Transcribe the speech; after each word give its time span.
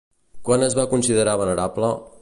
Quan 0.47 0.65
es 0.69 0.77
va 0.79 0.87
considerar 0.95 1.37
venerable? 1.43 1.97